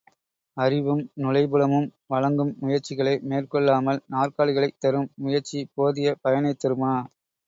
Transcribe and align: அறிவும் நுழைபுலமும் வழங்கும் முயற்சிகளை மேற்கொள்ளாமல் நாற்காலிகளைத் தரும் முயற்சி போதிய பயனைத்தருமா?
அறிவும் 0.57 1.01
நுழைபுலமும் 1.17 1.85
வழங்கும் 2.07 2.53
முயற்சிகளை 2.59 3.13
மேற்கொள்ளாமல் 3.23 4.01
நாற்காலிகளைத் 4.11 4.79
தரும் 4.79 5.11
முயற்சி 5.17 5.61
போதிய 5.75 6.17
பயனைத்தருமா? 6.23 6.95